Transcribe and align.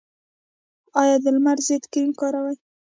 ایا 1.01 1.15
د 1.23 1.25
لمر 1.35 1.57
ضد 1.67 1.83
کریم 1.91 2.11
کاروئ؟ 2.19 2.55